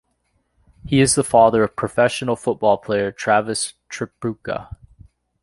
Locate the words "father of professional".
1.23-2.35